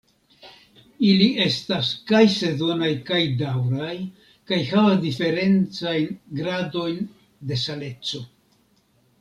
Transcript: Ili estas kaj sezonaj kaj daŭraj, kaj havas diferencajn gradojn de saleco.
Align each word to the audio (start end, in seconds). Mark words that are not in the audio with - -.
Ili 1.09 1.25
estas 1.43 1.91
kaj 2.11 2.21
sezonaj 2.37 2.89
kaj 3.09 3.19
daŭraj, 3.41 3.93
kaj 4.53 4.59
havas 4.71 4.99
diferencajn 5.05 6.19
gradojn 6.41 7.01
de 7.53 7.63
saleco. 7.67 8.25